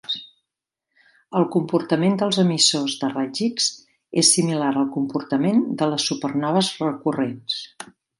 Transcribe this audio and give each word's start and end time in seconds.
El 1.39 1.43
comportament 1.55 2.15
dels 2.21 2.39
emissors 2.43 2.95
de 3.01 3.09
raigs 3.11 3.43
X 3.47 3.67
és 4.23 4.31
similar 4.39 4.71
al 4.81 4.87
comportament 4.97 5.61
de 5.83 5.91
les 5.93 6.07
supernoves 6.13 6.73
recurrents. 6.87 7.61